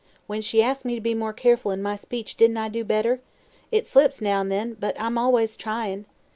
[0.25, 3.21] When she asked me to be more careful in my speech didn't I do better?
[3.71, 6.05] I slips, now an' then, but I'ms always tryin'.